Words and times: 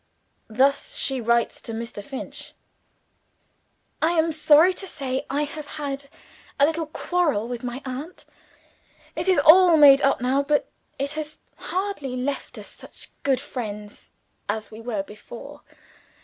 "Thus 0.49 0.97
she 0.97 1.21
writes 1.21 1.61
to 1.61 1.73
Mr. 1.73 2.03
Finch: 2.03 2.53
"'I 4.01 4.11
am 4.17 4.31
sorry 4.31 4.73
to 4.73 4.87
say, 4.87 5.27
I 5.29 5.43
have 5.43 5.67
had 5.67 6.05
a 6.59 6.65
little 6.65 6.87
quarrel 6.87 7.47
with 7.47 7.63
my 7.63 7.83
aunt. 7.85 8.25
It 9.15 9.29
is 9.29 9.37
all 9.37 9.77
made 9.77 10.01
up 10.01 10.19
now, 10.19 10.41
but 10.41 10.71
it 10.97 11.11
has 11.11 11.37
hardly 11.55 12.15
left 12.15 12.57
us 12.57 12.65
such 12.65 13.11
good 13.21 13.39
friends 13.39 14.09
as 14.49 14.71
we 14.71 14.81
were 14.81 15.03
before. 15.03 15.61